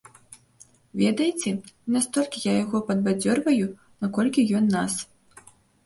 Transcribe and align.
Ведаеце, 1.01 1.49
не 1.53 1.93
настолькі 1.97 2.43
я 2.51 2.57
яго 2.63 2.77
падбадзёрваю, 2.91 3.71
наколькі 4.05 4.51
ён 4.61 4.65
нас. 4.77 4.93